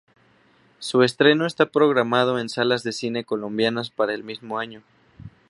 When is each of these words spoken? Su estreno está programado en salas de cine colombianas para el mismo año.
Su 0.79 1.03
estreno 1.03 1.45
está 1.45 1.67
programado 1.67 2.39
en 2.39 2.49
salas 2.49 2.81
de 2.81 2.91
cine 2.91 3.23
colombianas 3.23 3.91
para 3.91 4.15
el 4.15 4.23
mismo 4.23 4.57
año. 4.57 4.81